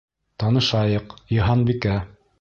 Танышайыҡ: 0.43 1.13
Йыһанбикә. 1.37 1.97